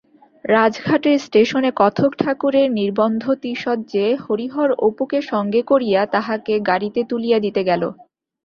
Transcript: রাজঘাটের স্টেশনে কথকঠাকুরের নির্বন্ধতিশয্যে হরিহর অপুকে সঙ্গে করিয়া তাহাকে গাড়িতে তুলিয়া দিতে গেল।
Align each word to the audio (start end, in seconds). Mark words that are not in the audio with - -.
রাজঘাটের 0.45 1.17
স্টেশনে 1.19 1.71
কথকঠাকুরের 1.75 2.67
নির্বন্ধতিশয্যে 2.71 4.05
হরিহর 4.23 4.69
অপুকে 4.87 5.19
সঙ্গে 5.31 5.61
করিয়া 5.63 6.01
তাহাকে 6.13 6.53
গাড়িতে 6.69 7.01
তুলিয়া 7.09 7.37
দিতে 7.39 7.61
গেল। 7.69 7.83